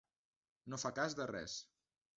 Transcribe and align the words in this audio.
No 0.73 0.81
fa 0.85 0.93
cas 1.01 1.19
de 1.21 1.31
res. 1.35 1.61